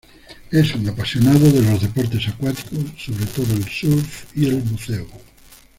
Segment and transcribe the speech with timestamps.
[0.49, 5.07] Es un apasionado de los deportes acuáticos, sobre todo el surf y el buceo.